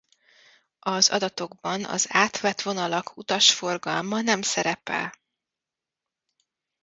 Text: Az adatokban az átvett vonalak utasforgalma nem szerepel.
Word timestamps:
Az 0.79 1.09
adatokban 1.09 1.85
az 1.85 2.05
átvett 2.09 2.61
vonalak 2.61 3.17
utasforgalma 3.17 4.21
nem 4.21 4.41
szerepel. 4.41 5.13